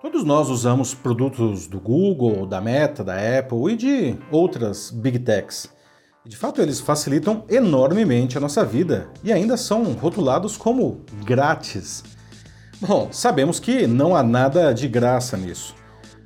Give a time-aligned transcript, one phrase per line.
[0.00, 5.68] Todos nós usamos produtos do Google, da Meta, da Apple e de outras Big Techs.
[6.24, 12.02] De fato, eles facilitam enormemente a nossa vida e ainda são rotulados como grátis.
[12.80, 15.74] Bom, sabemos que não há nada de graça nisso.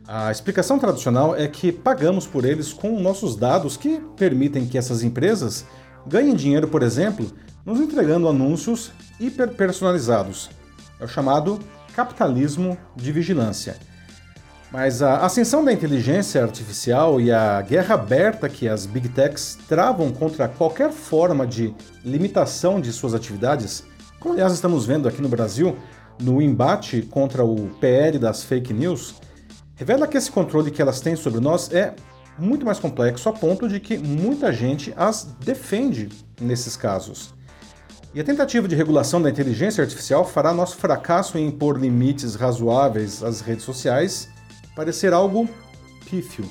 [0.06, 5.02] A explicação tradicional é que pagamos por eles com nossos dados que permitem que essas
[5.02, 5.64] empresas
[6.06, 7.30] ganhem dinheiro, por exemplo,
[7.64, 8.90] nos entregando anúncios
[9.20, 10.50] hiperpersonalizados.
[10.98, 11.60] É o chamado
[11.94, 13.76] capitalismo de vigilância.
[14.72, 20.12] Mas a ascensão da inteligência artificial e a guerra aberta que as big techs travam
[20.12, 23.82] contra qualquer forma de limitação de suas atividades,
[24.20, 25.76] como aliás estamos vendo aqui no Brasil,
[26.20, 29.16] no embate contra o PL das fake news,
[29.74, 31.94] revela que esse controle que elas têm sobre nós é
[32.38, 36.08] muito mais complexo a ponto de que muita gente as defende
[36.40, 37.34] nesses casos.
[38.12, 43.22] E a tentativa de regulação da inteligência artificial fará nosso fracasso em impor limites razoáveis
[43.22, 44.28] às redes sociais
[44.74, 45.48] parecer algo
[46.08, 46.44] pífio.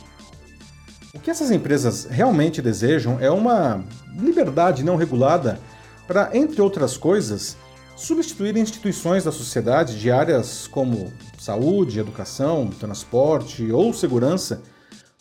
[1.14, 3.84] O que essas empresas realmente desejam é uma
[4.18, 5.60] liberdade não regulada
[6.08, 7.58] para, entre outras coisas,
[7.94, 14.62] substituir instituições da sociedade de áreas como saúde, educação, transporte ou segurança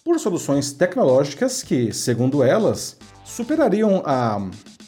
[0.04, 4.40] por soluções tecnológicas que, segundo elas, superariam a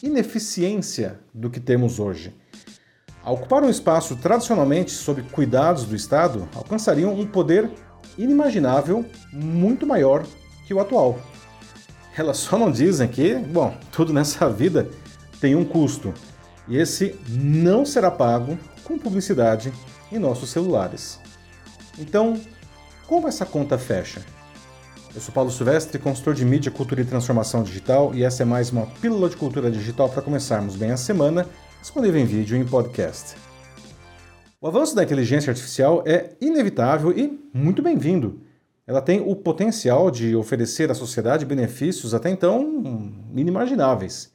[0.03, 2.34] ineficiência do que temos hoje.
[3.23, 7.70] Ao ocupar um espaço tradicionalmente sob cuidados do Estado, alcançariam um poder
[8.17, 10.25] inimaginável, muito maior
[10.67, 11.19] que o atual.
[12.17, 14.89] Elas só não dizem que, bom, tudo nessa vida
[15.41, 16.12] tem um custo
[16.67, 19.73] e esse não será pago com publicidade
[20.11, 21.20] em nossos celulares.
[21.98, 22.41] Então,
[23.07, 24.23] como essa conta fecha?
[25.12, 28.70] Eu sou Paulo Silvestre, consultor de mídia, cultura e transformação digital, e essa é mais
[28.70, 31.48] uma pílula de cultura digital para começarmos bem a semana,
[31.80, 33.34] disponível em vídeo e em podcast.
[34.61, 38.41] O avanço da inteligência artificial é inevitável e muito bem-vindo.
[38.86, 44.33] Ela tem o potencial de oferecer à sociedade benefícios até então inimagináveis.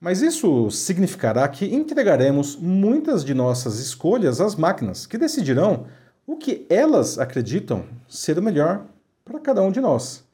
[0.00, 5.84] Mas isso significará que entregaremos muitas de nossas escolhas às máquinas, que decidirão
[6.26, 8.86] o que elas acreditam ser o melhor
[9.28, 10.24] para cada um de nós.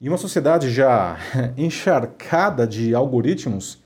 [0.00, 1.18] Em uma sociedade já
[1.56, 3.82] encharcada de algoritmos,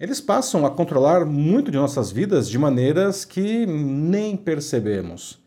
[0.00, 5.38] eles passam a controlar muito de nossas vidas de maneiras que nem percebemos.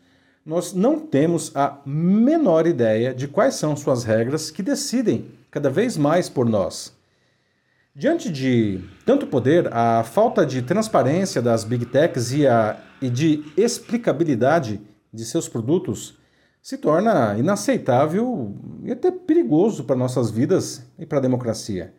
[0.44, 5.98] Nós não temos a menor ideia de quais são suas regras que decidem cada vez
[5.98, 6.94] mais por nós.
[7.94, 13.44] Diante de tanto poder, a falta de transparência das big techs e, a, e de
[13.56, 14.80] explicabilidade
[15.12, 16.16] de seus produtos
[16.66, 21.94] se torna inaceitável e até perigoso para nossas vidas e para a democracia.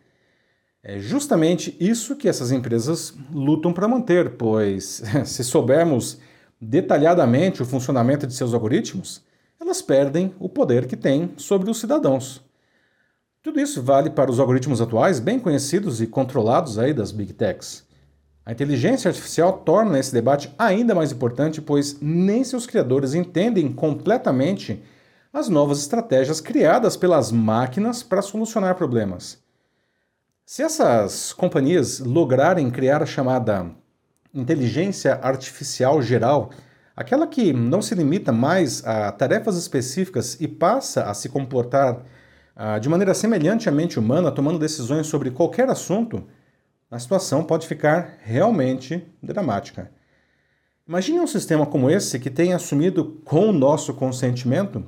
[0.82, 6.18] É justamente isso que essas empresas lutam para manter, pois se soubermos
[6.60, 9.24] detalhadamente o funcionamento de seus algoritmos,
[9.58, 12.44] elas perdem o poder que têm sobre os cidadãos.
[13.42, 17.87] Tudo isso vale para os algoritmos atuais, bem conhecidos e controlados aí das Big Techs.
[18.48, 24.82] A inteligência artificial torna esse debate ainda mais importante, pois nem seus criadores entendem completamente
[25.30, 29.36] as novas estratégias criadas pelas máquinas para solucionar problemas.
[30.46, 33.70] Se essas companhias lograrem criar a chamada
[34.32, 36.48] inteligência artificial geral,
[36.96, 42.00] aquela que não se limita mais a tarefas específicas e passa a se comportar
[42.56, 46.26] ah, de maneira semelhante à mente humana, tomando decisões sobre qualquer assunto,
[46.90, 49.90] a situação pode ficar realmente dramática.
[50.86, 54.84] Imagine um sistema como esse que tem assumido com o nosso consentimento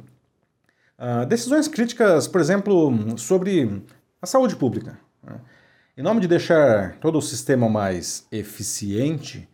[0.99, 3.83] uh, decisões críticas, por exemplo, sobre
[4.21, 4.99] a saúde pública.
[5.23, 5.39] Né?
[5.97, 9.47] Em nome de deixar todo o sistema mais eficiente,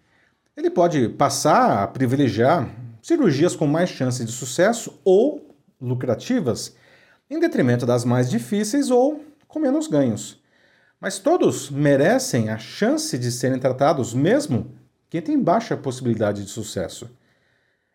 [0.56, 2.68] ele pode passar a privilegiar
[3.02, 6.76] cirurgias com mais chances de sucesso ou lucrativas
[7.28, 10.40] em detrimento das mais difíceis ou com menos ganhos.
[11.00, 14.74] Mas todos merecem a chance de serem tratados, mesmo
[15.10, 17.10] quem tem baixa possibilidade de sucesso.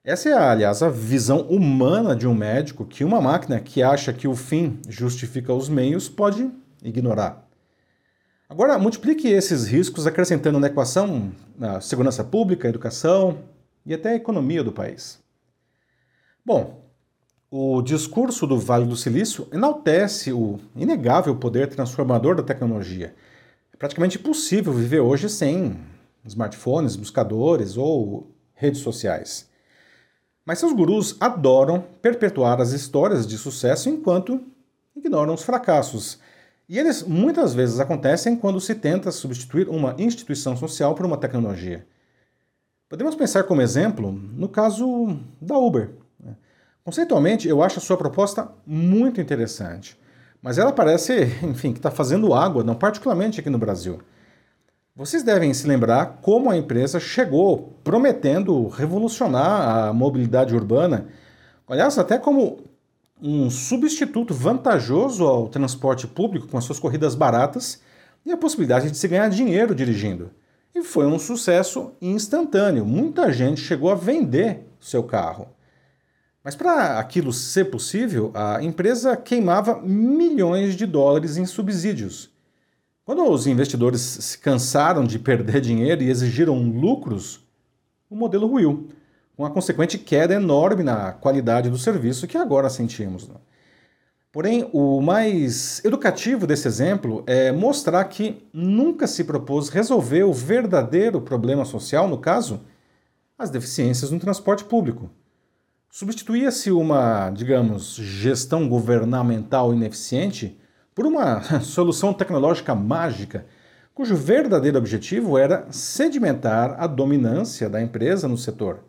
[0.04, 4.28] Essa é, aliás, a visão humana de um médico que uma máquina que acha que
[4.28, 6.50] o fim justifica os meios pode
[6.84, 7.48] ignorar.
[8.50, 13.44] Agora, multiplique esses riscos acrescentando na equação a segurança pública, a educação
[13.86, 15.20] e até a economia do país.
[16.44, 16.91] Bom,
[17.54, 23.14] o discurso do Vale do Silício enaltece o inegável poder transformador da tecnologia.
[23.74, 25.78] É praticamente impossível viver hoje sem
[26.24, 29.50] smartphones, buscadores ou redes sociais.
[30.46, 34.42] Mas seus gurus adoram perpetuar as histórias de sucesso enquanto
[34.96, 36.20] ignoram os fracassos.
[36.70, 41.86] E eles muitas vezes acontecem quando se tenta substituir uma instituição social por uma tecnologia.
[42.88, 46.01] Podemos pensar como exemplo no caso da Uber.
[46.84, 50.00] Conceitualmente, eu acho a sua proposta muito interessante,
[50.42, 54.00] mas ela parece, enfim, que está fazendo água, não particularmente aqui no Brasil.
[54.96, 61.08] Vocês devem se lembrar como a empresa chegou prometendo revolucionar a mobilidade urbana,
[61.68, 62.60] aliás, até como
[63.22, 67.82] um substituto vantajoso ao transporte público com as suas corridas baratas
[68.26, 70.32] e a possibilidade de se ganhar dinheiro dirigindo.
[70.74, 72.86] E foi um sucesso instantâneo.
[72.86, 75.48] Muita gente chegou a vender seu carro.
[76.44, 82.32] Mas para aquilo ser possível, a empresa queimava milhões de dólares em subsídios.
[83.06, 87.46] Quando os investidores se cansaram de perder dinheiro e exigiram lucros,
[88.10, 88.90] o modelo ruiu,
[89.38, 93.28] com a consequente queda enorme na qualidade do serviço que agora sentimos.
[93.28, 93.36] Né?
[94.32, 101.22] Porém, o mais educativo desse exemplo é mostrar que nunca se propôs resolver o verdadeiro
[101.22, 102.62] problema social, no caso,
[103.38, 105.10] as deficiências no transporte público.
[105.92, 110.58] Substituía-se uma, digamos, gestão governamental ineficiente
[110.96, 113.46] por uma solução tecnológica mágica,
[113.94, 118.86] cujo verdadeiro objetivo era sedimentar a dominância da empresa no setor.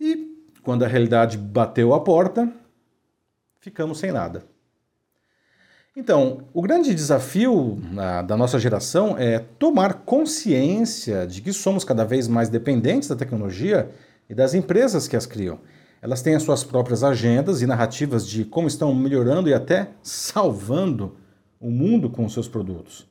[0.00, 2.52] E, quando a realidade bateu a porta,
[3.60, 4.44] ficamos sem nada.
[5.94, 12.04] Então, o grande desafio na, da nossa geração é tomar consciência de que somos cada
[12.04, 13.88] vez mais dependentes da tecnologia
[14.28, 15.60] e das empresas que as criam.
[16.02, 21.16] Elas têm as suas próprias agendas e narrativas de como estão melhorando e até salvando
[21.60, 23.06] o mundo com seus produtos.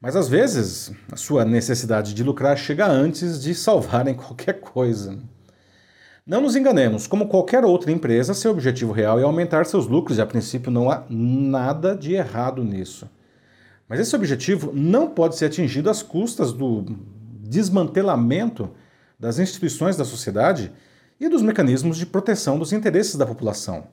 [0.00, 5.18] Mas às vezes, a sua necessidade de lucrar chega antes de salvarem qualquer coisa.
[6.26, 10.20] Não nos enganemos, como qualquer outra empresa, seu objetivo real é aumentar seus lucros e
[10.22, 13.08] a princípio não há nada de errado nisso.
[13.88, 16.84] Mas esse objetivo não pode ser atingido às custas do
[17.40, 18.70] desmantelamento
[19.18, 20.72] das instituições da sociedade
[21.20, 23.84] e dos mecanismos de proteção dos interesses da população.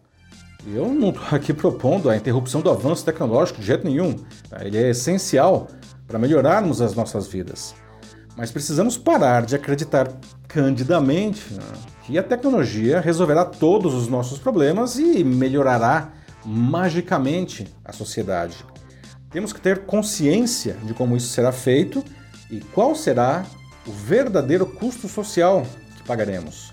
[0.67, 4.15] Eu não estou aqui propondo a interrupção do avanço tecnológico de jeito nenhum.
[4.59, 5.67] Ele é essencial
[6.07, 7.73] para melhorarmos as nossas vidas.
[8.35, 10.11] Mas precisamos parar de acreditar
[10.47, 11.63] candidamente né,
[12.03, 16.11] que a tecnologia resolverá todos os nossos problemas e melhorará
[16.45, 18.65] magicamente a sociedade.
[19.29, 22.03] Temos que ter consciência de como isso será feito
[22.49, 23.45] e qual será
[23.87, 25.65] o verdadeiro custo social
[25.97, 26.71] que pagaremos.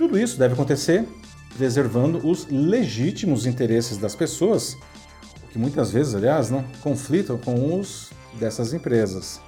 [0.00, 1.06] Tudo isso deve acontecer
[1.58, 4.74] preservando os legítimos interesses das pessoas,
[5.52, 8.08] que muitas vezes, aliás, não conflitam com os
[8.38, 9.42] dessas empresas.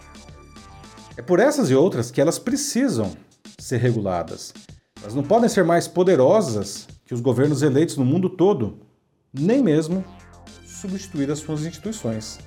[1.17, 3.17] É por essas e outras que elas precisam
[3.59, 4.53] ser reguladas.
[5.01, 8.79] Elas não podem ser mais poderosas que os governos eleitos no mundo todo,
[9.33, 10.05] nem mesmo
[10.67, 12.39] substituir as suas instituições.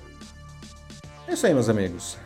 [1.26, 2.16] É isso aí, meus amigos.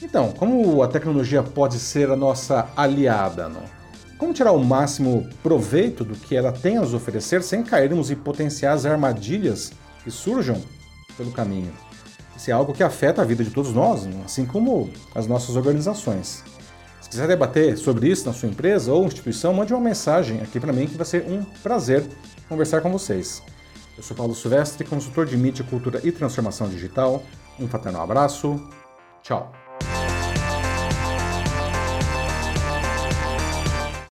[0.00, 3.48] Então, como a tecnologia pode ser a nossa aliada?
[3.48, 3.77] Não?
[4.18, 8.16] Como tirar o máximo proveito do que ela tem a nos oferecer sem cairmos em
[8.16, 9.72] potenciais armadilhas
[10.02, 10.60] que surjam
[11.16, 11.72] pelo caminho?
[12.36, 16.42] Isso é algo que afeta a vida de todos nós, assim como as nossas organizações.
[17.00, 20.72] Se quiser debater sobre isso na sua empresa ou instituição, mande uma mensagem aqui para
[20.72, 22.04] mim que vai ser um prazer
[22.48, 23.40] conversar com vocês.
[23.96, 27.22] Eu sou Paulo Silvestre, consultor de mídia, cultura e transformação digital.
[27.58, 28.60] Um fraternal abraço.
[29.22, 29.67] Tchau.